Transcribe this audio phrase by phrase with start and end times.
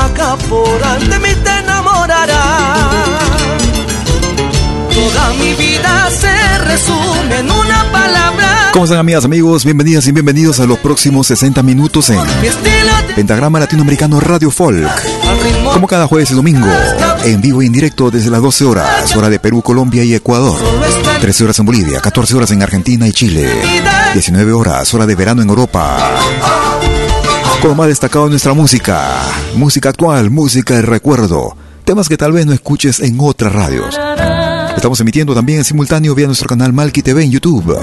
[0.00, 2.38] De mí te enamorarás.
[4.94, 9.64] Toda mi vida se resume en una palabra ¿Cómo están amigas, amigos?
[9.64, 12.20] Bienvenidas y bienvenidos a los próximos 60 minutos en
[13.16, 14.88] Pentagrama Latinoamericano Radio Folk.
[15.72, 16.68] Como cada jueves y domingo,
[17.24, 20.56] en vivo y en directo desde las 12 horas, hora de Perú, Colombia y Ecuador.
[21.20, 23.50] 13 horas en Bolivia, 14 horas en Argentina y Chile.
[24.12, 25.98] 19 horas, hora de verano en Europa.
[27.62, 29.06] Como más destacado nuestra música,
[29.54, 31.54] música actual, música de recuerdo,
[31.84, 33.98] temas que tal vez no escuches en otras radios.
[34.74, 37.76] Estamos emitiendo también en simultáneo vía nuestro canal Malki TV en YouTube.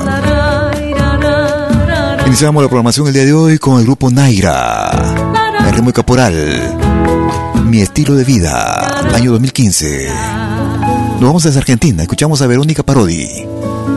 [2.25, 4.89] Iniciamos la programación el día de hoy con el grupo Naira,
[5.67, 6.75] el ritmo caporal,
[7.65, 10.09] Mi estilo de vida, año 2015.
[11.19, 13.45] Nos vamos a Argentina, escuchamos a Verónica Parodi.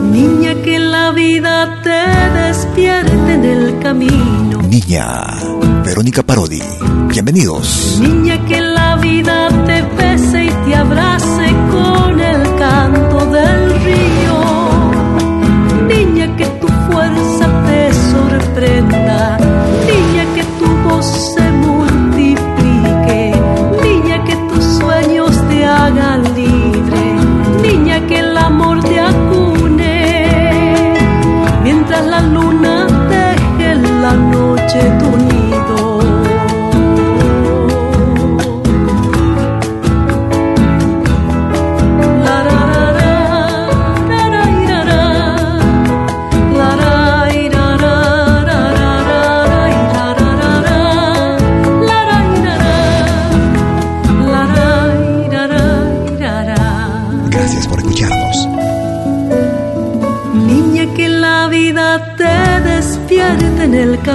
[0.01, 4.61] Niña que la vida te despierte en el camino.
[4.63, 5.05] Niña,
[5.85, 6.61] Verónica Parodi.
[7.07, 7.99] Bienvenidos.
[8.01, 12.10] Niña que la vida te bese y te abrace con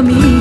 [0.08, 0.36] en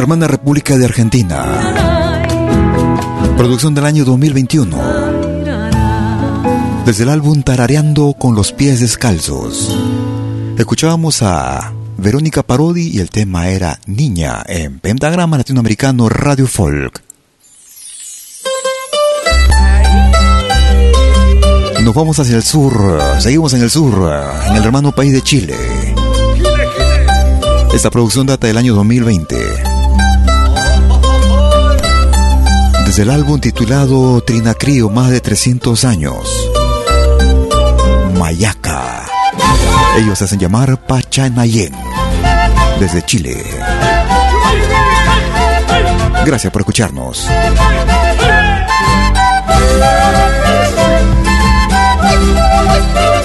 [0.00, 2.24] hermana República de Argentina,
[3.36, 4.78] producción del año 2021.
[6.86, 9.76] Desde el álbum Tarareando con los pies descalzos.
[10.56, 17.02] Escuchábamos a Verónica Parodi y el tema era Niña en Pentagrama Latinoamericano Radio Folk.
[21.82, 24.12] Nos vamos hacia el sur, seguimos en el sur,
[24.48, 25.56] en el hermano país de Chile.
[27.72, 29.77] Esta producción data del año 2020.
[32.98, 36.50] desde el álbum titulado Trinacrío, más de 300 años.
[38.18, 39.04] Mayaca.
[39.98, 41.72] Ellos hacen llamar Pachanayén,
[42.80, 43.44] desde Chile.
[46.26, 47.24] Gracias por escucharnos.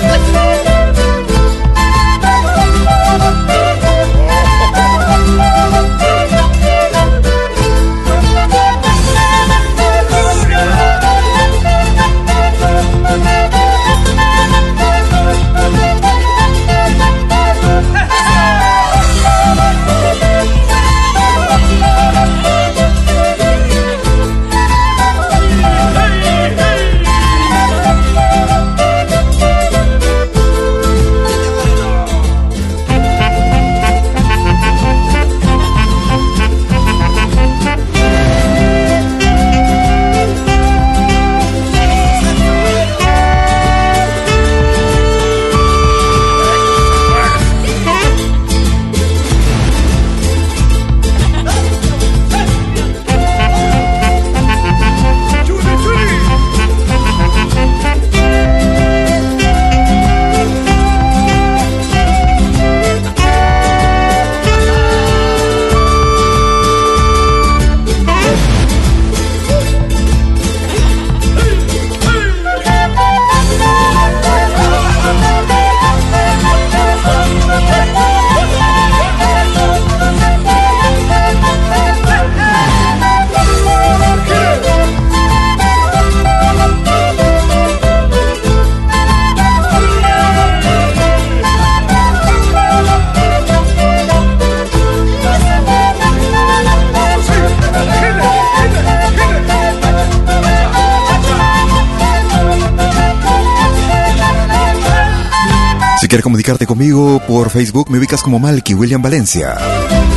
[106.13, 109.57] quieres comunicarte conmigo por Facebook, me ubicas como Malky William Valencia.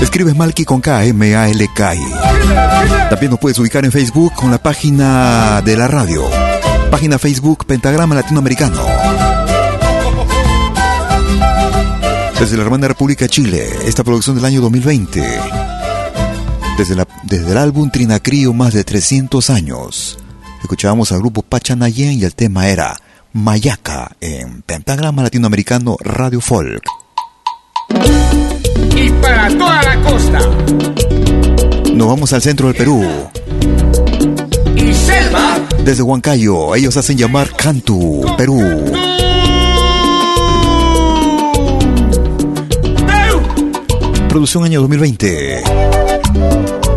[0.03, 2.05] Escribes Malky con K, M-A-L-K-I.
[3.09, 6.23] También nos puedes ubicar en Facebook con la página de la radio.
[6.91, 8.85] Página Facebook Pentagrama Latinoamericano.
[12.39, 15.27] Desde la hermana República Chile, esta producción del año 2020.
[16.77, 20.19] Desde, la, desde el álbum Trinacrío, más de 300 años.
[20.61, 22.99] Escuchábamos al grupo Pachanayen y el tema era
[23.37, 26.83] Mayaca en Pentagrama Latinoamericano Radio Folk.
[28.97, 30.41] Y para toda la costa.
[31.93, 33.05] Nos vamos al centro del Perú.
[34.75, 35.59] Y Selva.
[35.85, 38.59] Desde Huancayo, ellos hacen llamar Cantu, Perú.
[44.31, 45.63] Producción año 2020.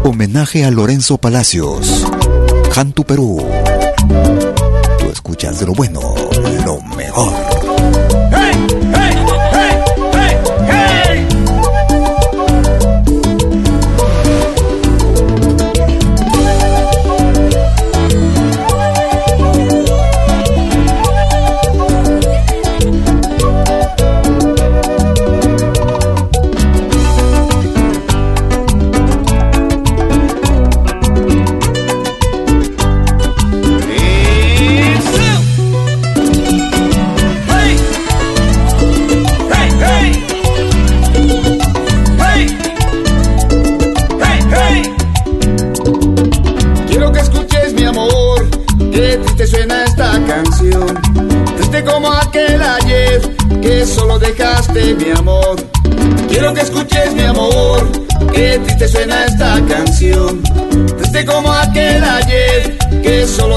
[0.05, 2.07] Homenaje a Lorenzo Palacios.
[2.73, 3.45] Cantu, Perú.
[4.99, 6.28] Tú escuchas de lo bueno.
[6.99, 7.58] 美好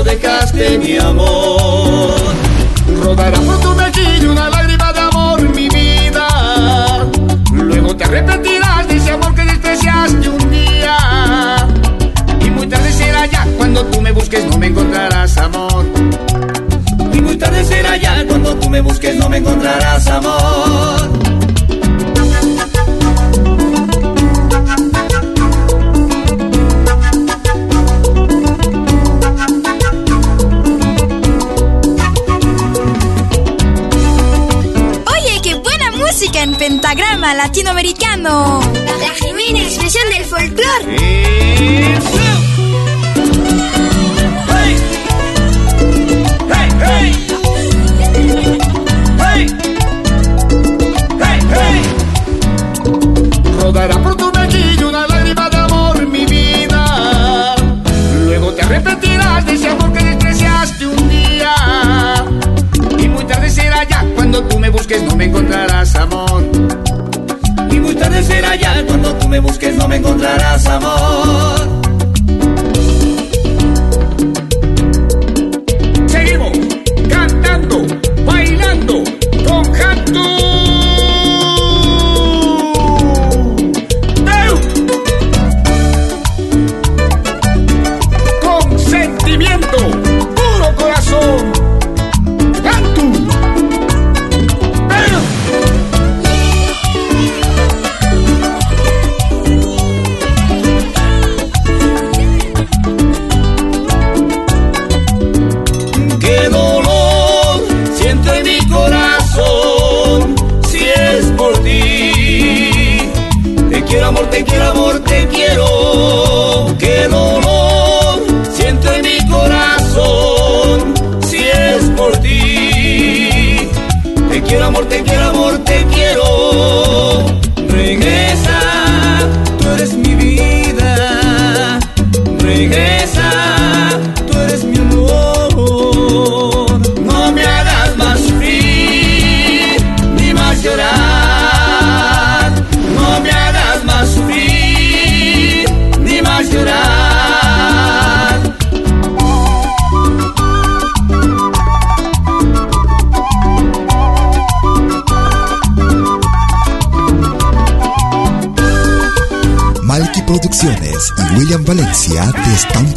[0.02, 1.51] dejaste mi amor.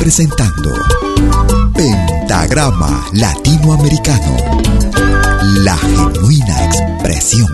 [0.06, 0.72] presentando
[1.74, 4.38] Pentagrama Latinoamericano,
[5.64, 7.48] la genuina expresión.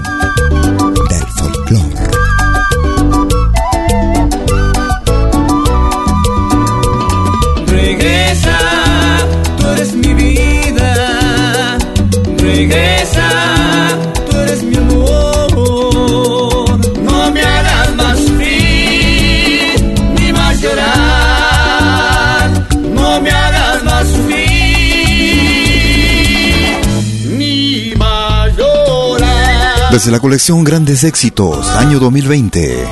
[30.02, 32.88] Desde la colección Grandes Éxitos, año 2020,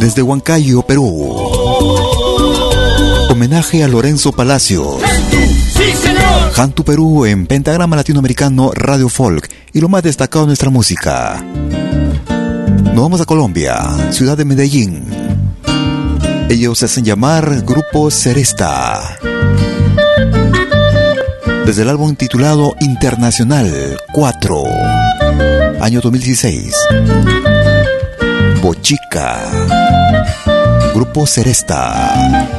[0.00, 1.36] desde Huancayo, Perú.
[3.28, 4.96] Homenaje a Lorenzo Palacios.
[6.56, 11.44] Hantu Perú en Pentagrama Latinoamericano Radio Folk y lo más destacado de nuestra música.
[12.94, 13.76] Nos vamos a Colombia,
[14.10, 15.04] ciudad de Medellín.
[16.48, 19.18] Ellos se hacen llamar Grupo Seresta.
[21.66, 24.97] Desde el álbum titulado Internacional 4
[25.88, 26.74] año 2016.
[28.60, 29.40] Bochica.
[30.92, 32.57] Grupo Seresta.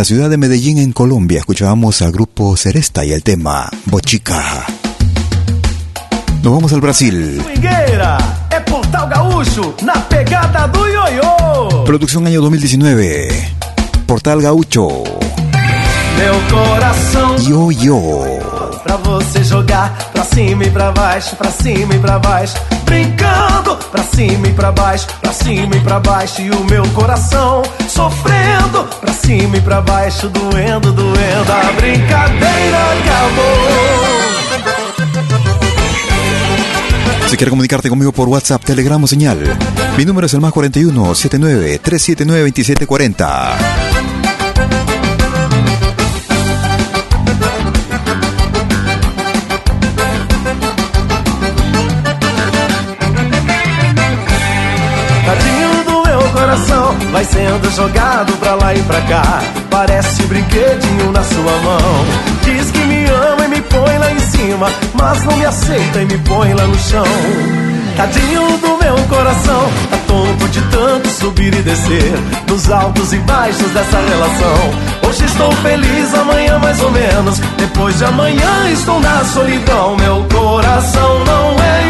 [0.00, 4.64] La ciudad de Medellín, en Colombia, escuchábamos al grupo Seresta y el tema Bochica.
[6.42, 7.44] Nos vamos al Brasil.
[11.84, 13.28] Producción año 2019.
[14.06, 15.04] Portal Gaucho.
[17.46, 18.24] Yo, yo.
[18.82, 22.54] Pra você jogar pra cima e pra baixo, pra cima e pra baixo.
[22.84, 26.40] Brincando pra cima e pra baixo, pra cima e pra baixo.
[26.40, 28.79] E o meu coração sofrendo
[29.70, 31.52] pra baixo, doendo, doendo.
[31.52, 33.68] A brincadeira acabou.
[37.28, 39.38] Si quieres comunicarte conmigo por WhatsApp, Telegram o señal,
[39.96, 43.89] mi número es el más 41 79 379 2740.
[57.12, 59.42] Vai sendo jogado pra lá e pra cá.
[59.70, 62.06] Parece brinquedinho na sua mão.
[62.42, 66.04] Diz que me ama e me põe lá em cima, mas não me aceita e
[66.06, 67.04] me põe lá no chão.
[67.96, 72.14] Tadinho do meu coração, tá tonto de tanto subir e descer,
[72.48, 75.08] nos altos e baixos dessa relação.
[75.08, 79.96] Hoje estou feliz, amanhã mais ou menos, depois de amanhã estou na solidão.
[79.96, 81.80] Meu coração não é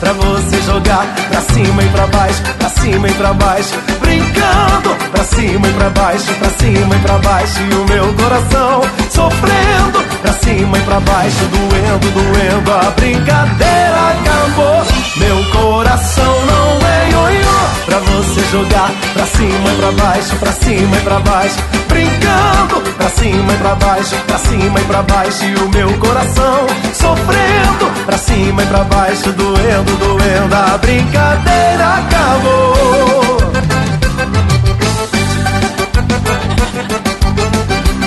[0.00, 2.42] Pra você jogar pra cima e pra baixo,
[2.86, 7.60] cima e pra baixo Brincando pra cima e pra baixo, pra cima e pra baixo.
[7.60, 12.72] E o meu coração sofrendo, pra cima e pra baixo, doendo, doendo.
[12.72, 14.86] A brincadeira acabou.
[15.16, 20.96] Meu coração não é ioiô pra você jogar pra cima e pra baixo, pra cima
[20.96, 21.56] e pra baixo.
[21.88, 25.44] Brincando pra cima e pra baixo, pra cima e pra baixo.
[25.44, 30.54] E o meu coração sofrendo pra cima e pra baixo, doendo, doendo.
[30.54, 33.38] A brincadeira acabou.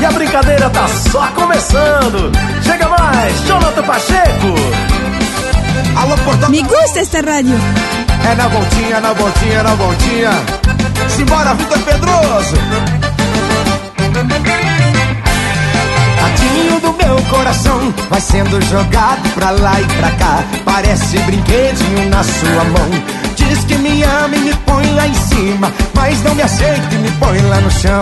[0.02, 2.32] E a brincadeira tá só começando.
[2.62, 4.56] Chega mais, Jonathan Pacheco.
[5.96, 6.50] Alô, Porto...
[6.50, 7.56] Me gusta esta rádio.
[8.30, 10.32] É na voltinha, na voltinha, na voltinha.
[11.08, 12.56] Simbora, Vitor Pedroso.
[16.40, 20.44] Tadinho do meu coração vai sendo jogado pra lá e pra cá.
[20.64, 22.90] Parece brinquedinho na sua mão.
[23.36, 26.98] Diz que me ama e me põe lá em cima, mas não me aceita e
[26.98, 28.02] me põe lá no chão.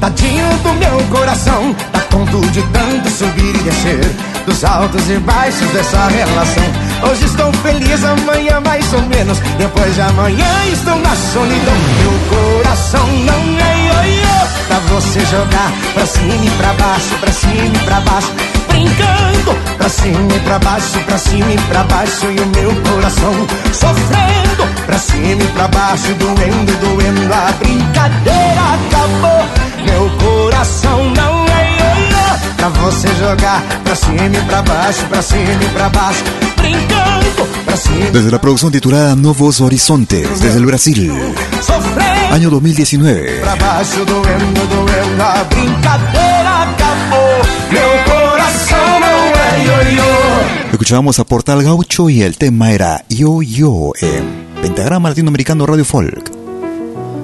[0.00, 4.04] Tadinho do meu coração, tá tonto de tanto subir e descer,
[4.46, 6.64] dos altos e baixos dessa relação.
[7.10, 11.74] Hoje estou feliz, amanhã mais ou menos, depois de amanhã estou na solidão.
[12.00, 14.33] Meu coração não é ioiô,
[14.66, 18.32] pra você jogar pra cima e pra baixo, pra cima e pra baixo.
[18.68, 23.34] Brincando pra cima e pra baixo, pra cima e pra baixo, e o meu coração
[23.72, 27.32] sofrendo pra cima e pra baixo, doendo, doendo.
[27.32, 29.64] A brincadeira acabou.
[29.84, 35.62] Meu coração não é ioiô Pra você jogar pra cima e pra baixo, pra cima
[35.62, 36.24] e pra baixo
[36.56, 43.40] Brincando pra cima Desde la producción titulada Nuevos Horizontes, desde el Brasil Sofrendo Año 2019
[43.42, 47.38] Pra baixo, doendo, doendo A brincadeira acabou
[47.70, 53.92] Meu coração não é ioiô Escuchábamos a Portal Gaucho y el tema era Yo Yo
[54.00, 56.32] en Pentagrama Latinoamericano Radio Folk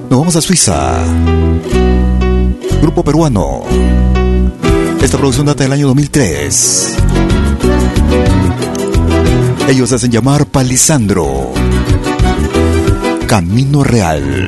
[0.09, 1.03] Nos vamos a Suiza
[2.81, 3.61] Grupo peruano.
[5.03, 6.95] Esta producción data del año 2003.
[9.67, 11.53] Ellos hacen llamar Palisandro.
[13.27, 14.47] Camino Real.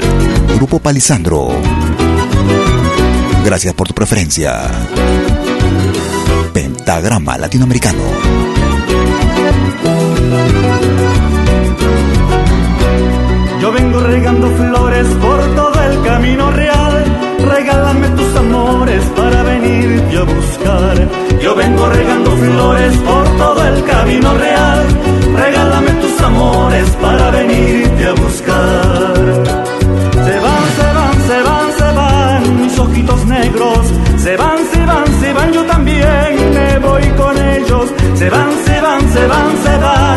[0.56, 1.50] Grupo Palisandro.
[3.44, 4.62] Gracias por tu preferencia.
[6.54, 8.04] Pentagrama Latinoamericano.
[13.60, 17.06] Yo vengo regando flores por todo el camino real.
[17.46, 21.10] Regálame tus amores para venirte a buscar.
[21.42, 24.86] Yo vengo regando flores por todo el camino real.
[25.36, 29.53] Regálame tus amores para venirte a buscar.
[33.43, 37.89] Se van, se van, se van, yo también me voy con ellos.
[38.15, 40.12] Se van, se van, se van, se van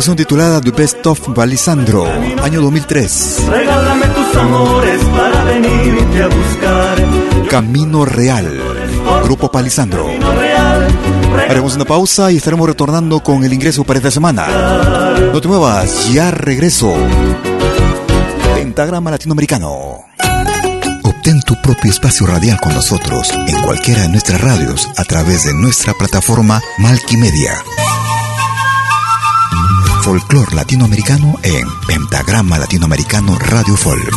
[0.00, 2.06] producción titulada The Best of Balisandro,
[2.42, 3.42] año 2003.
[3.50, 7.46] Regálame tus amores para venirte a buscar.
[7.50, 8.50] Camino Real,
[9.24, 10.08] Grupo Palisandro.
[11.50, 14.46] Haremos una pausa y estaremos retornando con el ingreso para esta semana.
[15.34, 16.94] No te muevas, ya regreso.
[18.54, 20.06] Pentagrama Latinoamericano.
[21.04, 25.52] Obtén tu propio espacio radial con nosotros en cualquiera de nuestras radios a través de
[25.52, 27.62] nuestra plataforma Malkimedia.
[30.02, 34.14] Folclor latinoamericano en Pentagrama Latinoamericano Radio Folk.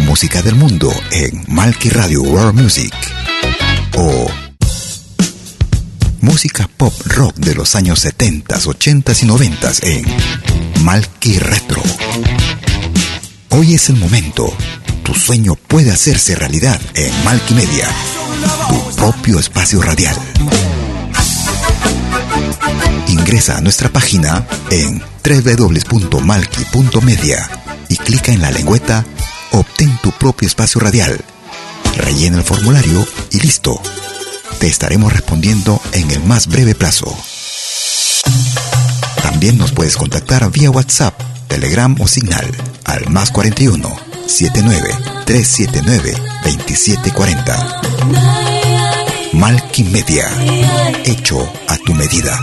[0.00, 2.94] Música del mundo en Malki Radio World Music.
[3.96, 4.26] O
[6.20, 10.04] música pop rock de los años 70, 80 y 90 en
[10.84, 11.82] Malki Retro.
[13.50, 14.52] Hoy es el momento.
[15.02, 17.88] Tu sueño puede hacerse realidad en Malki Media,
[18.68, 20.16] tu propio espacio radial.
[23.22, 27.50] Ingresa a nuestra página en www.malki.media
[27.88, 29.04] y clica en la lengüeta
[29.52, 31.24] Obtén tu propio espacio radial.
[31.98, 33.80] Rellena el formulario y listo.
[34.58, 37.16] Te estaremos respondiendo en el más breve plazo.
[39.22, 41.14] También nos puedes contactar vía WhatsApp,
[41.46, 42.50] Telegram o Signal
[42.84, 43.88] al más 41
[44.26, 47.82] 79 379 2740.
[49.34, 50.28] Malky Media,
[51.04, 52.36] hecho a tu medida.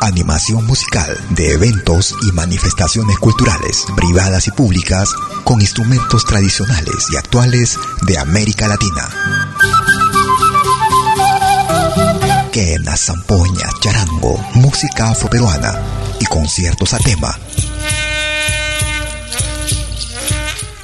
[0.00, 5.10] Animación musical de eventos y manifestaciones culturales, privadas y públicas,
[5.44, 9.08] con instrumentos tradicionales y actuales de América Latina.
[12.52, 15.80] Quenas, zampoñas, charango, música afroperuana
[16.20, 17.38] y conciertos a tema.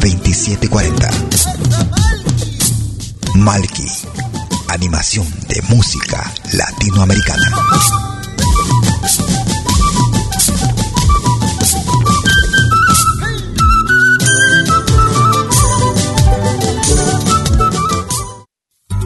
[0.00, 1.10] 2740.
[3.34, 3.86] Malki,
[4.68, 7.50] animación de música latinoamericana.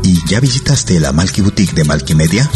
[0.03, 2.49] ¿Y ya visitaste la Malky Boutique de Malky Media?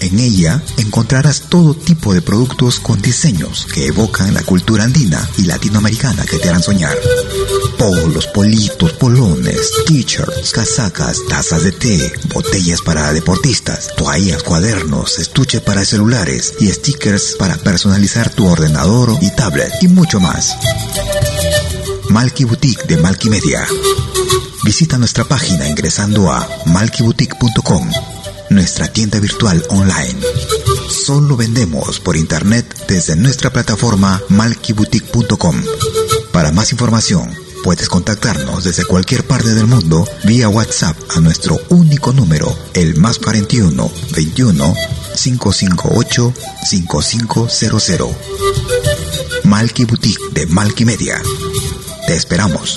[0.00, 5.42] En ella encontrarás todo tipo de productos con diseños que evocan la cultura andina y
[5.42, 6.96] latinoamericana que te harán soñar.
[7.76, 15.84] Polos, politos, polones, t-shirts, casacas, tazas de té, botellas para deportistas, toallas, cuadernos, estuches para
[15.84, 20.56] celulares y stickers para personalizar tu ordenador y tablet y mucho más.
[22.08, 23.66] Malky Boutique de Malky Media.
[24.64, 28.19] Visita nuestra página ingresando a malkyboutique.com
[28.50, 30.20] nuestra tienda virtual online.
[30.88, 35.62] Solo vendemos por internet desde nuestra plataforma malkyboutique.com.
[36.32, 37.32] Para más información,
[37.64, 43.18] puedes contactarnos desde cualquier parte del mundo vía WhatsApp a nuestro único número, el más
[43.18, 44.74] 41 21
[45.16, 46.34] 558
[46.68, 48.10] 5500.
[49.44, 51.20] Malky Boutique de Malky Media.
[52.06, 52.76] Te esperamos.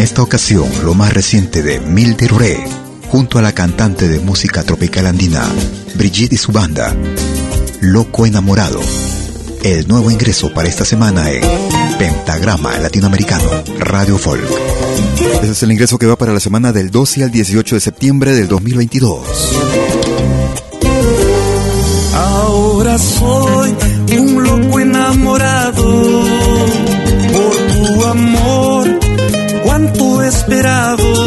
[0.00, 2.58] Esta ocasión, lo más reciente de Milde Ruré,
[3.08, 5.46] junto a la cantante de música tropical andina,
[5.94, 6.96] Brigitte y su banda,
[7.80, 8.80] Loco Enamorado.
[9.62, 11.42] El nuevo ingreso para esta semana en
[11.98, 13.44] Pentagrama Latinoamericano
[13.78, 14.48] Radio Folk.
[15.42, 18.32] Ese es el ingreso que va para la semana del 12 al 18 de septiembre
[18.34, 19.20] del 2022.
[22.14, 23.74] Ahora soy
[24.18, 25.84] un loco enamorado
[27.32, 28.49] por tu amor,
[30.46, 31.19] cuánto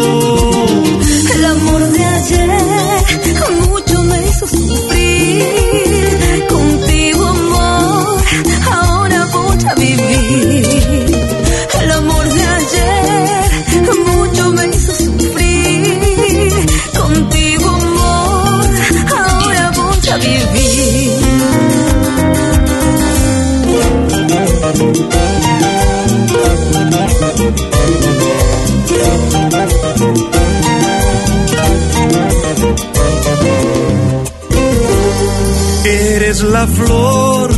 [36.68, 37.50] Flor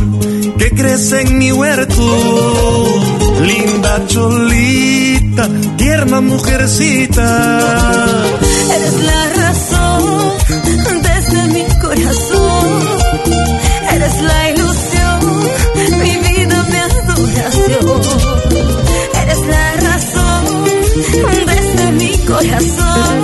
[0.58, 3.02] que crece en mi huerto,
[3.42, 7.24] linda cholita, tierna mujercita.
[8.74, 10.32] Eres la razón
[11.02, 12.68] desde mi corazón.
[13.92, 15.20] Eres la ilusión,
[16.00, 18.02] mi vida, mi adoración.
[19.22, 20.44] Eres la razón
[21.46, 23.16] desde mi corazón.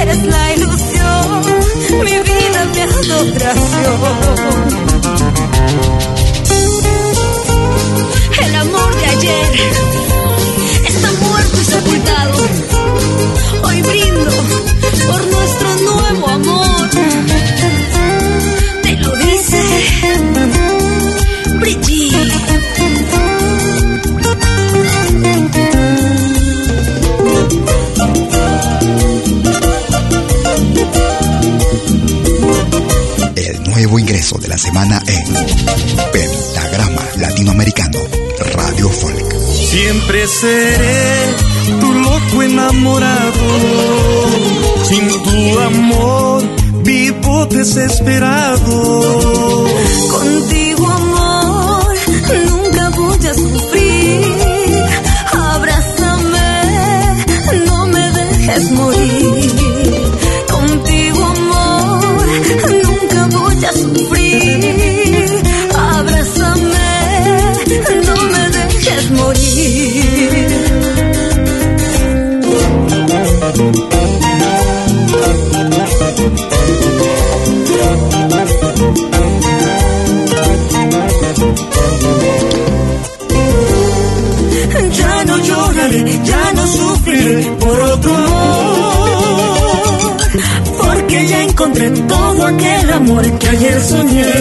[0.00, 0.53] Eres la ilusión,
[3.10, 4.00] adoración.
[8.44, 9.60] El amor de ayer
[10.88, 12.34] está muerto y sepultado.
[13.62, 14.43] Hoy brindo
[33.94, 35.24] nuevo ingreso de la semana en
[36.12, 38.00] Pentagrama Latinoamericano
[38.54, 39.34] Radio Folk.
[39.70, 41.34] Siempre seré
[41.80, 43.32] tu loco enamorado.
[44.88, 46.42] Sin tu amor
[46.82, 49.12] vivo desesperado.
[50.10, 51.94] Contigo, amor,
[52.48, 54.84] nunca voy a sufrir.
[55.32, 56.62] Abrázame,
[57.66, 59.43] no me dejes morir.
[73.54, 73.62] Ya
[85.24, 88.12] no lloraré, ya no sufriré por otro.
[90.78, 94.33] Porque ya encontré todo aquel amor que ayer soñé.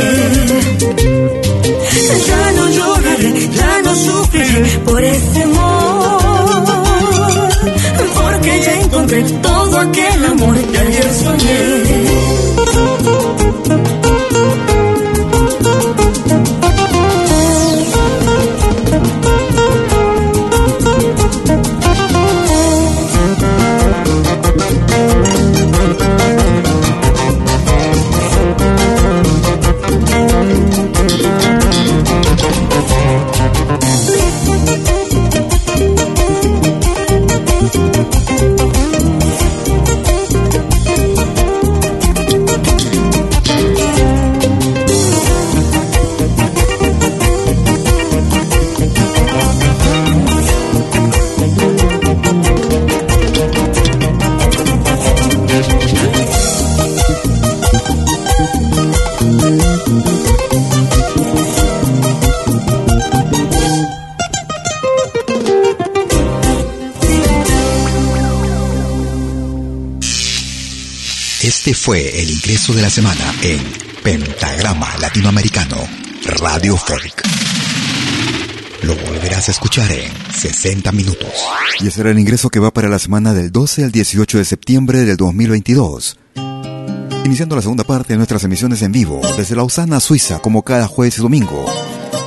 [71.83, 73.59] Fue el ingreso de la semana en
[74.01, 75.75] Pentagrama Latinoamericano,
[76.39, 77.23] Radio Folk.
[78.83, 81.29] Lo volverás a escuchar en 60 minutos.
[81.81, 84.45] Y ese era el ingreso que va para la semana del 12 al 18 de
[84.45, 86.17] septiembre del 2022.
[87.25, 91.17] Iniciando la segunda parte de nuestras emisiones en vivo, desde Lausana, Suiza, como cada jueves
[91.17, 91.65] y domingo.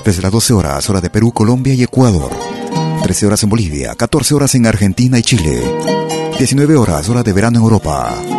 [0.05, 2.31] Desde las 12 horas, hora de Perú, Colombia y Ecuador.
[3.05, 5.63] 13 horas en Bolivia, 14 horas en Argentina y Chile.
[6.37, 8.36] 19 horas, hora de verano en Europa.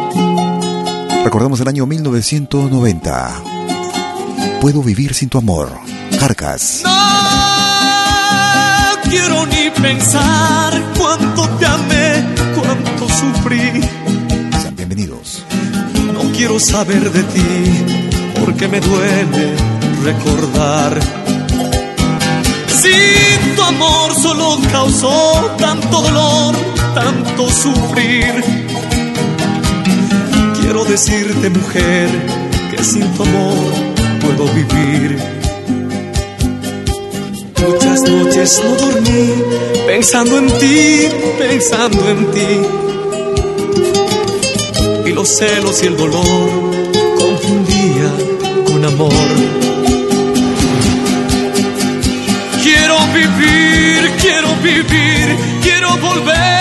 [1.28, 3.44] Recordamos el año 1990.
[4.62, 5.70] Puedo vivir sin tu amor.
[6.18, 6.84] Carcas.
[6.86, 6.90] No
[9.10, 12.26] quiero ni pensar cuánto te amé,
[12.56, 13.82] cuánto sufrí.
[14.62, 15.44] Sean bienvenidos.
[16.14, 17.44] No quiero saber de ti,
[18.40, 19.54] porque me duele
[20.06, 20.98] recordar.
[22.70, 22.94] Si
[23.54, 26.56] tu amor solo causó tanto dolor,
[26.96, 28.57] tanto sufrir
[30.78, 32.08] Quiero decirte, mujer,
[32.70, 33.58] que sin tu amor
[34.22, 35.18] puedo vivir.
[37.66, 39.34] Muchas noches no dormí
[39.88, 41.08] pensando en ti,
[41.40, 42.62] pensando en ti.
[45.08, 46.50] Y los celos y el dolor
[47.18, 48.12] confundía
[48.68, 49.12] con amor.
[52.62, 56.57] Quiero vivir, quiero vivir, quiero volver.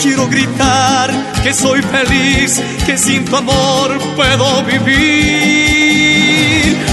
[0.00, 1.10] Quiero gritar
[1.42, 5.98] que soy feliz, que sin tu amor puedo vivir.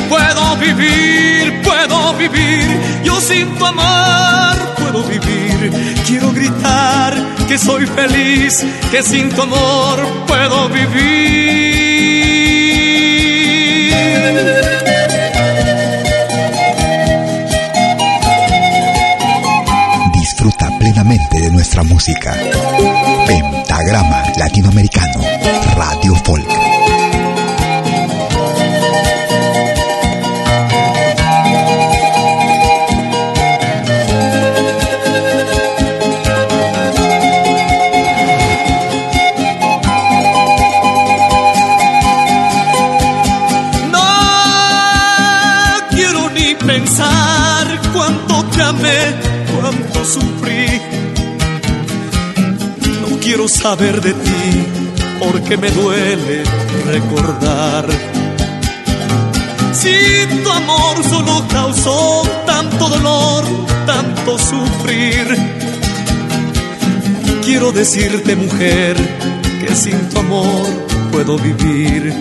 [0.10, 2.66] Puedo vivir, puedo vivir,
[3.04, 5.72] yo sin tu amor puedo vivir.
[6.08, 7.14] Quiero gritar
[7.48, 11.76] que soy feliz, que sin tu amor puedo vivir.
[21.84, 22.34] Música.
[23.28, 25.22] Pentagrama Latinoamericano,
[25.76, 26.48] Radio Folk.
[43.92, 44.00] No
[45.90, 49.16] quiero ni pensar cuánto te amé,
[49.52, 50.55] cuánto sufrí.
[53.46, 54.66] Quiero saber de ti
[55.20, 56.44] porque me duele
[56.88, 57.86] recordar.
[59.72, 59.94] Si
[60.44, 63.44] tu amor solo causó tanto dolor,
[63.86, 65.28] tanto sufrir.
[67.44, 68.96] Quiero decirte, mujer,
[69.62, 70.66] que sin tu amor
[71.12, 72.16] puedo vivir.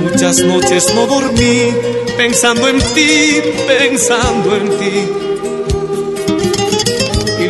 [0.00, 1.74] Muchas noches no dormí
[2.16, 5.25] pensando en ti, pensando en ti.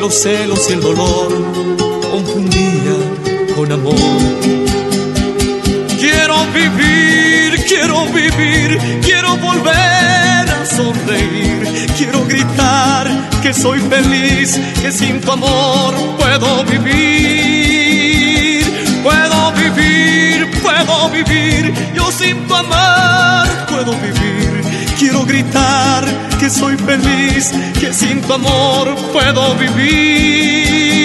[0.07, 1.33] Los celos y el dolor
[2.13, 2.97] confundía
[3.57, 3.97] con amor.
[5.99, 11.89] Quiero vivir, quiero vivir, quiero volver a sonreír.
[11.99, 13.11] Quiero gritar
[13.43, 18.65] que soy feliz, que sin tu amor puedo vivir.
[19.03, 24.36] Puedo vivir, puedo vivir, yo sin tu amor puedo vivir.
[24.99, 26.05] Quiero gritar
[26.39, 30.97] que soy feliz, que sin tu amor puedo vivir.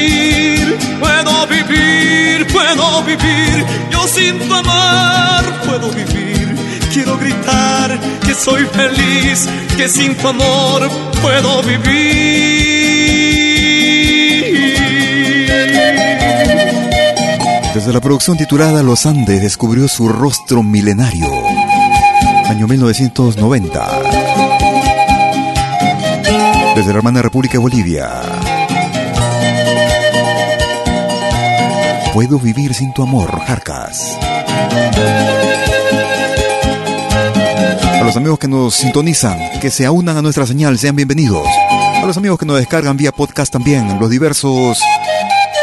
[1.00, 6.56] Puedo vivir, puedo vivir, yo sin tu amor puedo vivir.
[6.94, 10.90] Quiero gritar que soy feliz, que sin tu amor
[11.22, 12.62] puedo vivir.
[17.74, 21.51] Desde la producción titulada Los Andes descubrió su rostro milenario.
[22.52, 24.02] Año 1990.
[26.76, 28.22] Desde la hermana República de Bolivia.
[32.14, 34.18] Puedo vivir sin tu amor, Jarcas.
[37.94, 41.48] A los amigos que nos sintonizan, que se aunan a nuestra señal, sean bienvenidos.
[42.04, 44.78] A los amigos que nos descargan vía podcast también, los diversos,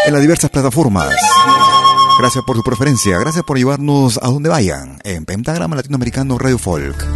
[0.07, 1.15] en las diversas plataformas.
[2.19, 7.07] Gracias por su preferencia, gracias por llevarnos a donde vayan, en Pentagrama Latinoamericano Radio Folk.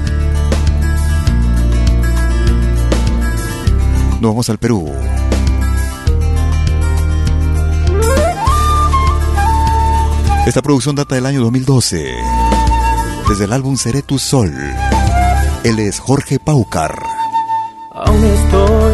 [4.21, 4.93] Nos vamos al Perú.
[10.47, 12.15] Esta producción data del año 2012,
[13.29, 14.55] desde el álbum Seré tu Sol.
[15.65, 16.95] Él es Jorge Paucar.
[17.93, 18.92] Aún estoy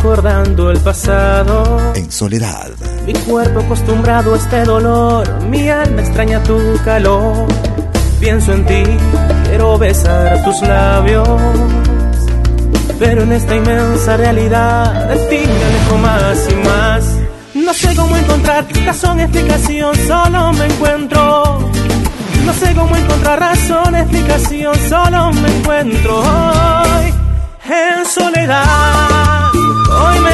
[0.00, 1.92] recordando el pasado.
[1.94, 2.70] En soledad.
[3.04, 5.28] Mi cuerpo acostumbrado a este dolor.
[5.42, 7.46] Mi alma extraña tu calor.
[8.18, 8.82] Pienso en ti,
[9.44, 11.28] quiero besar tus labios
[12.98, 17.04] pero en esta inmensa realidad de ti me alejo más y más.
[17.54, 21.70] No sé cómo encontrar razón, explicación, solo me encuentro.
[22.44, 27.14] No sé cómo encontrar razón, explicación, solo me encuentro hoy
[27.70, 29.39] en soledad.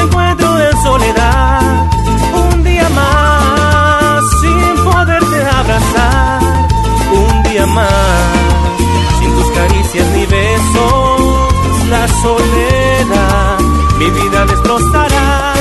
[0.01, 1.61] Encuentro en soledad,
[2.51, 6.41] un día más sin poderte abrazar,
[7.11, 8.23] un día más
[9.19, 11.47] sin tus caricias ni besos
[11.89, 13.57] la soledad
[13.99, 15.53] mi vida destrozará.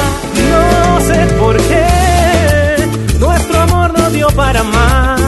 [0.51, 2.77] No sé por qué
[3.19, 5.21] nuestro amor no dio para más.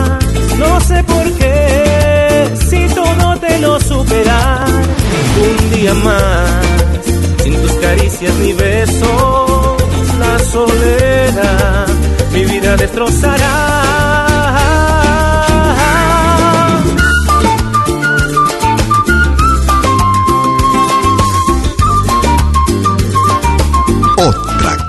[0.58, 4.68] No sé por qué si todo te lo superar.
[5.46, 6.77] Un día más,
[7.48, 9.82] sin tus caricias ni besos,
[10.18, 11.86] la soledad
[12.32, 13.88] mi vida destrozará.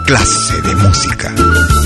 [0.05, 1.78] clase de música.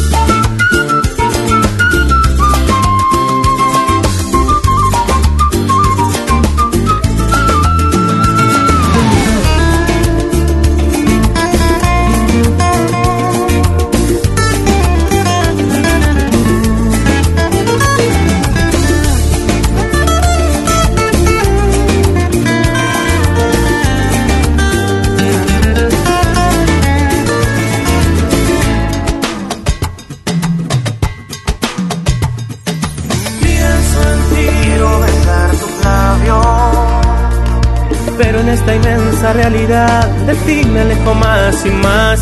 [40.34, 42.20] De me alejo más y más.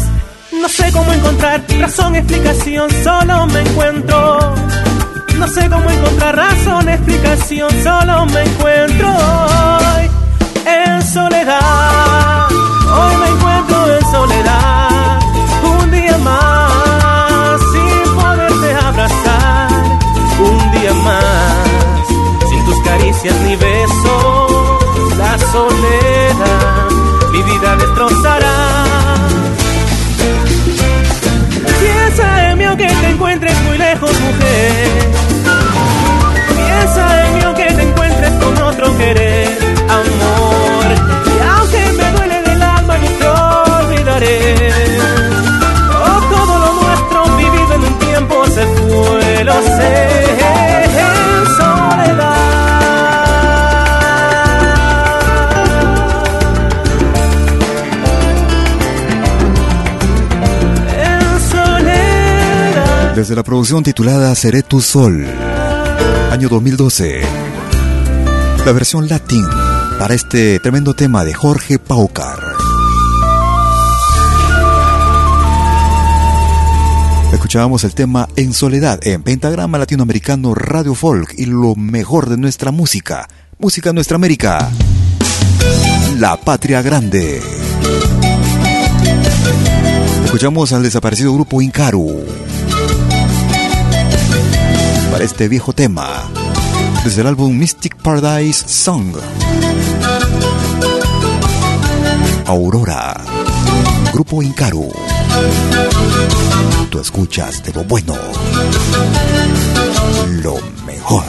[0.51, 4.55] No sé cómo encontrar razón, explicación, solo me encuentro.
[5.37, 10.09] No sé cómo encontrar razón, explicación, solo me encuentro hoy
[10.65, 12.47] en soledad.
[12.49, 15.19] Hoy me encuentro en soledad,
[15.79, 19.69] un día más sin poderte abrazar,
[20.39, 23.80] un día más sin tus caricias ni besos,
[31.79, 35.11] Piensa en mí aunque te encuentres muy lejos, mujer.
[36.55, 39.49] Piensa en mí aunque te encuentres con otro querer,
[39.87, 40.85] amor.
[41.27, 43.27] Y aunque me duele del alma, no te
[43.83, 44.55] olvidaré.
[45.93, 50.11] Oh, todo lo nuestro vivido en un tiempo se fue, lo sé.
[63.21, 65.23] Desde la producción titulada Seré tu Sol,
[66.31, 67.21] año 2012.
[68.65, 69.45] La versión latín
[69.99, 72.39] para este tremendo tema de Jorge Paucar.
[77.31, 82.71] Escuchábamos el tema En Soledad en Pentagrama Latinoamericano Radio Folk y lo mejor de nuestra
[82.71, 83.27] música,
[83.59, 84.67] música Nuestra América,
[86.17, 87.39] La Patria Grande.
[90.25, 92.25] Escuchamos al desaparecido grupo Incaru
[95.11, 96.29] para este viejo tema
[97.03, 99.13] desde el álbum Mystic Paradise Song.
[102.45, 103.21] Aurora,
[104.13, 104.91] Grupo Incaru.
[106.89, 108.15] Tú escuchas de lo bueno,
[110.41, 110.55] lo
[110.85, 111.25] mejor.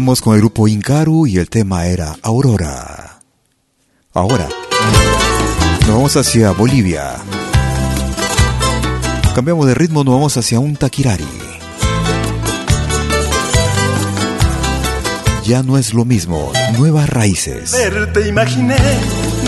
[0.00, 3.20] Recordábamos con el grupo Incaru y el tema era Aurora.
[4.14, 4.48] Ahora,
[5.80, 7.16] nos vamos hacia Bolivia.
[9.34, 11.28] Cambiamos de ritmo, nos vamos hacia un taquirari.
[15.44, 17.70] Ya no es lo mismo, nuevas raíces.
[17.72, 18.78] Verte imaginé,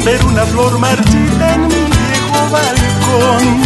[0.05, 3.63] ver una flor marchita en mi viejo balcón.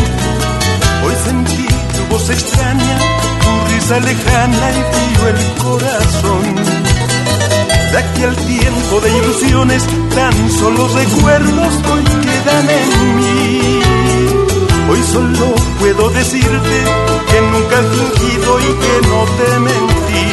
[1.04, 2.98] Hoy sentí tu voz extraña,
[3.42, 6.55] tu risa lejana y frío el corazón.
[7.96, 9.82] De aquel tiempo de ilusiones,
[10.14, 13.80] tan solo recuerdos hoy quedan en mí.
[14.90, 16.76] Hoy solo puedo decirte
[17.30, 20.26] que nunca he fingido y que no te mentí.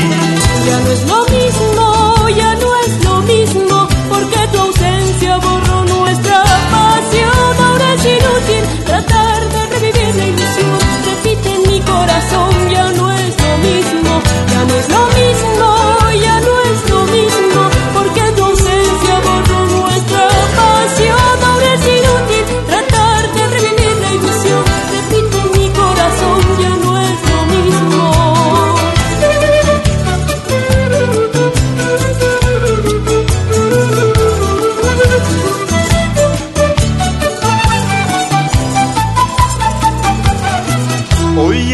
[0.65, 6.43] Ya no es lo mismo, ya no es lo mismo, porque tu ausencia borró nuestra
[6.43, 7.65] pasión.
[7.65, 10.79] Ahora es inútil tratar de revivir la ilusión.
[11.05, 15.67] Repite en mi corazón, ya no es lo mismo, ya no es lo mismo,
[16.25, 16.62] ya no es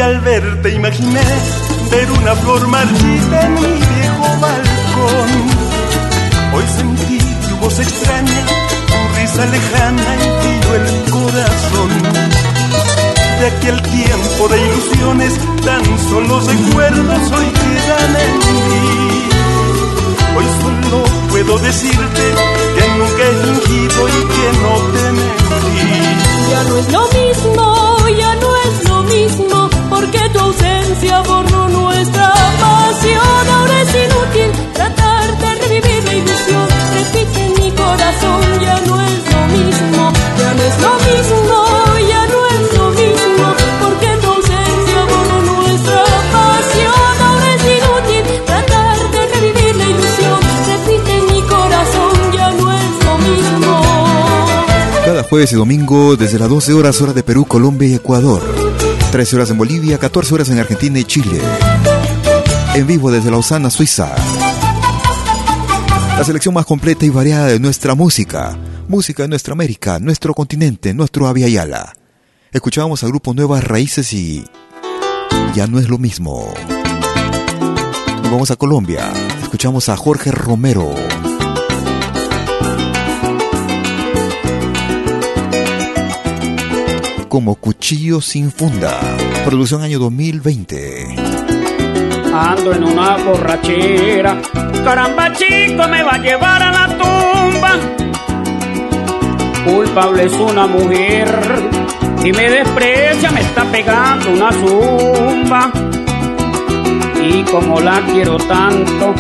[0.02, 1.22] Al verte imaginé
[1.92, 5.32] ver una flor marchita en mi viejo balcón.
[6.54, 8.46] Hoy sentí tu voz extraña,
[8.88, 11.92] tu risa lejana y el corazón.
[13.40, 15.34] De aquel tiempo de ilusiones,
[15.66, 19.30] tan solo recuerdos hoy quedan en mí.
[20.38, 22.24] Hoy solo puedo decirte
[22.76, 26.20] que nunca he fingido y que no te mentí.
[26.50, 29.70] Ya no es lo mismo, ya no es lo mismo,
[30.00, 33.44] porque tu ausencia borró nuestra pasión.
[33.56, 36.68] Ahora es inútil tratar de revivir la ilusión.
[36.96, 40.04] Repite en mi corazón, ya no es lo mismo,
[40.40, 41.58] ya no es lo mismo,
[42.12, 43.46] ya no es lo mismo,
[43.82, 46.04] porque tu ausencia borró nuestra
[46.36, 47.14] pasión.
[47.28, 50.40] Ahora es inútil tratar de revivir la ilusión.
[50.72, 53.72] Repite en mi corazón, ya no es lo mismo.
[55.06, 58.69] Cada jueves y domingo desde las 12 horas hora de Perú, Colombia y Ecuador.
[59.12, 61.42] 13 horas en Bolivia, 14 horas en Argentina y Chile.
[62.76, 64.14] En vivo desde Lausana, Suiza.
[66.18, 68.56] La selección más completa y variada de nuestra música.
[68.88, 71.94] Música de nuestra América, nuestro continente, nuestro Avia Yala.
[72.52, 74.46] Escuchábamos al grupo Nuevas Raíces y...
[75.56, 76.54] Ya no es lo mismo.
[78.24, 79.12] Vamos a Colombia.
[79.42, 80.94] Escuchamos a Jorge Romero.
[87.30, 89.00] Como Cuchillo sin funda.
[89.46, 91.16] Producción año 2020.
[92.34, 94.42] Ando en una borrachera,
[94.84, 97.72] caramba chico me va a llevar a la tumba.
[99.64, 101.30] Culpable es una mujer
[102.26, 105.72] y me desprecia, me está pegando una zumba.
[107.22, 109.14] Y como la quiero tanto,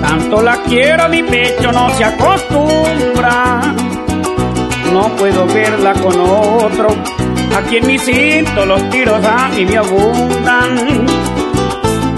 [0.00, 3.74] tanto la quiero, mi pecho no se acostumbra.
[4.92, 6.88] No puedo verla con otro,
[7.54, 11.06] Aquí en mi cinto los tiros a mí me abundan.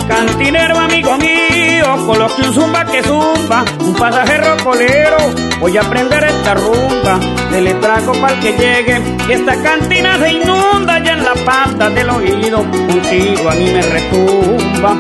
[0.09, 5.17] Cantinero amigo mío, coloque un zumba que zumba, un pasajero colero,
[5.61, 7.21] voy a aprender esta rumba,
[7.53, 12.09] le trago para que llegue, y esta cantina se inunda ya en la pata del
[12.09, 14.97] oído, un tiro a mí me retumba.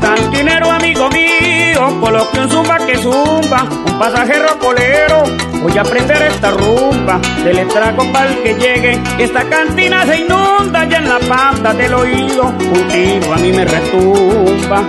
[0.00, 5.22] Cantinero amigo mío, coloque un zumba que zumba, un pasajero colero,
[5.62, 10.98] voy a aprender esta rumba, le trago para que llegue, esta cantina se inunda ya
[10.98, 14.82] en la pata del oído, un tiro a mí me retumba.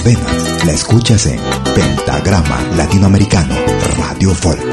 [0.00, 1.38] Venas la escuchas en
[1.74, 3.54] Pentagrama Latinoamericano
[3.98, 4.64] Radio Folk.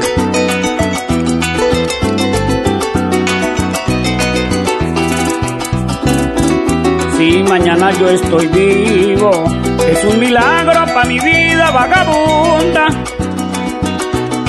[7.18, 9.44] Si mañana yo estoy vivo,
[9.86, 12.86] es un milagro para mi vida vagabunda.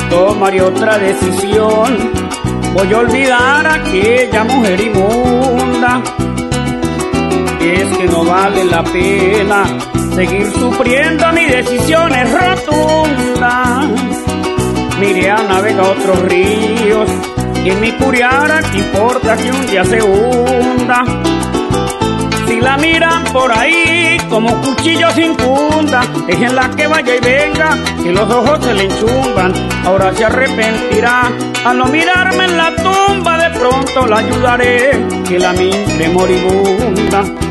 [0.10, 1.98] Tomaré otra decisión,
[2.74, 6.02] voy a olvidar a aquella mujer inmunda.
[7.60, 13.88] Es que no vale la pena seguir sufriendo, mi decisión es rotunda.
[15.00, 17.10] Miré a navegar otros ríos
[17.64, 21.04] y en mi curiara, ¿qué importa que un día se hunda?
[22.48, 28.12] Si la miran por ahí como cuchillo sin funda, déjenla que vaya y venga, que
[28.12, 29.54] los ojos se le enchumban.
[29.86, 31.32] Ahora se arrepentirá
[31.66, 34.92] al no mirarme en la tumba, de pronto la ayudaré,
[35.28, 37.51] que la mire moribunda.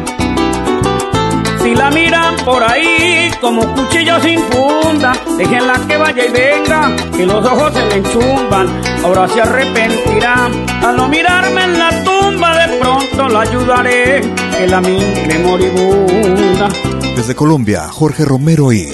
[1.62, 7.26] Si la miran por ahí como cuchillo sin funda, déjenla que vaya y venga, que
[7.26, 8.66] los ojos se le enchumban.
[9.04, 10.50] Ahora se arrepentirá
[10.82, 14.20] al no mirarme en la tumba, de pronto la ayudaré,
[14.58, 16.68] que la mire moribunda.
[17.14, 18.88] Desde Colombia, Jorge Romero y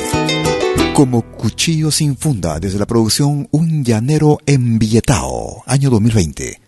[0.92, 6.65] como cuchillo sin funda desde la producción Un Llanero en Billetao, año 2020.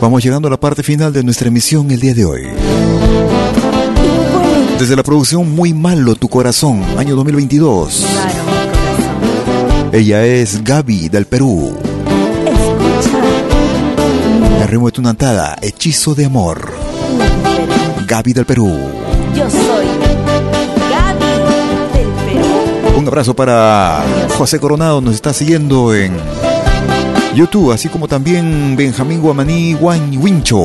[0.00, 2.48] Vamos llegando a la parte final de nuestra emisión el día de hoy.
[4.78, 8.06] Desde la producción Muy Malo Tu Corazón, año 2022.
[9.92, 11.76] Ella es Gaby del Perú.
[14.62, 16.72] El ritmo de tu nantada, Hechizo de Amor.
[18.06, 18.72] Gaby del Perú.
[19.36, 19.86] Yo soy
[20.90, 21.30] Gaby
[21.92, 22.98] del Perú.
[22.98, 24.02] Un abrazo para
[24.38, 26.16] José Coronado, nos está siguiendo en
[27.34, 30.64] YouTube, así como también Benjamín Guamaní Guan Wincho,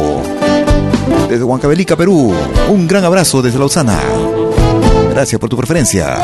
[1.30, 2.34] desde Huancavelica, Perú.
[2.70, 4.00] Un gran abrazo desde Lausana.
[5.12, 6.18] Gracias por tu preferencia.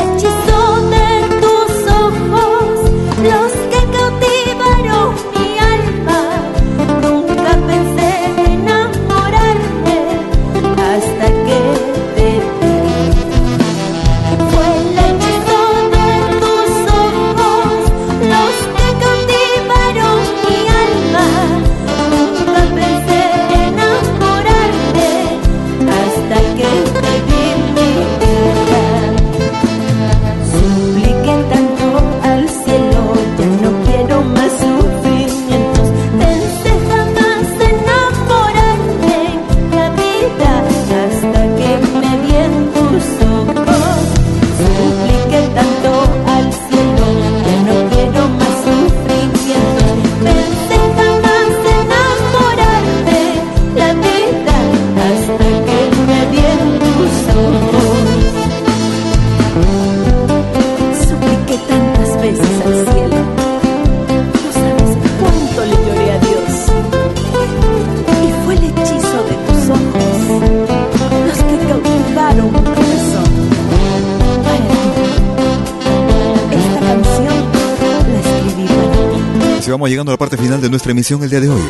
[80.81, 81.61] Nuestra emisión el día de hoy.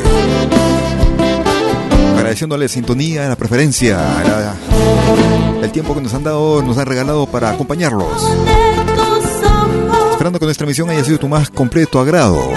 [2.16, 4.00] Agradeciéndole sintonía, la preferencia,
[5.62, 8.08] el tiempo que nos han dado, nos han regalado para acompañarlos.
[10.14, 12.54] Esperando que nuestra emisión haya sido tu más completo agrado.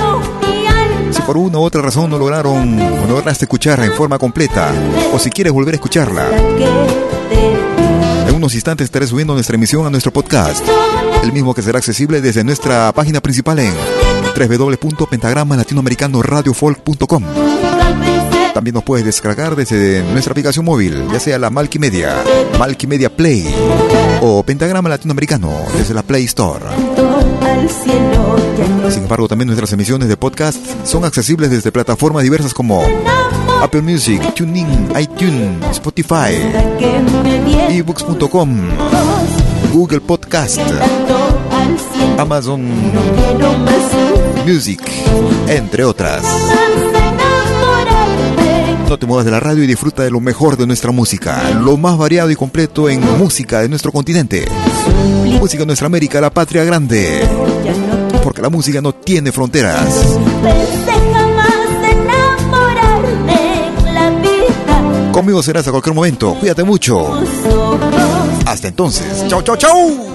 [1.11, 4.73] Si por una u otra razón no lograron o no lograste escuchar en forma completa,
[5.13, 6.29] o si quieres volver a escucharla,
[8.29, 10.65] en unos instantes estaré subiendo nuestra emisión a nuestro podcast,
[11.25, 13.75] el mismo que será accesible desde nuestra página principal en
[14.35, 17.24] www.pentagramalatinoamericanoradiofolk.com.
[18.55, 22.22] También nos puedes descargar desde nuestra aplicación móvil, ya sea la Malkimedia,
[22.57, 23.53] Malkimedia Play
[24.22, 26.64] o Pentagrama Latinoamericano desde la Play Store.
[28.91, 32.80] Sin embargo, también nuestras emisiones de podcast son accesibles desde plataformas diversas como
[33.61, 36.37] Apple Music, TuneIn, iTunes, Spotify,
[37.70, 38.61] ebooks.com,
[39.72, 40.61] Google Podcast.
[42.18, 42.62] Amazon
[44.47, 44.80] Music,
[45.49, 46.22] entre otras.
[48.88, 51.78] No te muevas de la radio y disfruta de lo mejor de nuestra música, lo
[51.78, 54.47] más variado y completo en música de nuestro continente.
[55.40, 57.26] Música de nuestra América, la patria grande.
[58.22, 60.16] Porque la música no tiene fronteras.
[65.12, 66.34] Conmigo serás a cualquier momento.
[66.34, 67.18] Cuídate mucho.
[68.47, 69.26] Hasta entonces.
[69.28, 70.14] Chau, chau, chau.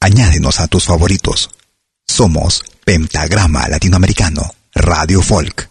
[0.00, 1.50] añádenos a tus favoritos.
[2.06, 5.70] Somos Pentagrama Latinoamericano, Radio Folk.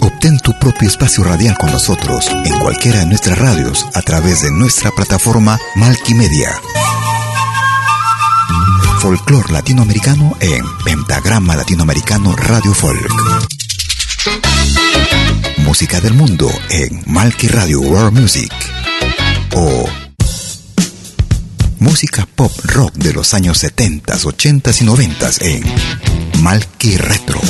[0.00, 4.50] Obtén tu propio espacio radial con nosotros en cualquiera de nuestras radios a través de
[4.50, 6.50] nuestra plataforma Malkimedia.
[9.00, 13.12] Folklore latinoamericano en Pentagrama Latinoamericano Radio Folk.
[15.58, 18.52] Música del mundo en Malki Radio World Music.
[19.54, 19.86] O
[21.94, 25.62] música pop rock de los años 70, 80 y 90 en
[26.42, 27.40] Malki Retro.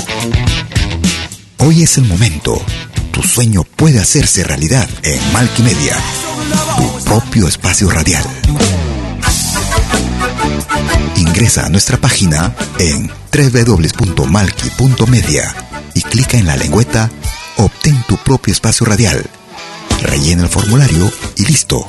[1.57, 2.63] Hoy es el momento.
[3.11, 5.97] Tu sueño puede hacerse realidad en Malki Media,
[6.77, 8.23] tu propio espacio radial.
[11.17, 15.55] Ingresa a nuestra página en www.malki.media
[15.95, 17.09] y clica en la lengüeta
[17.57, 19.25] Obtén tu propio espacio radial.
[20.03, 21.89] Rellena el formulario y listo.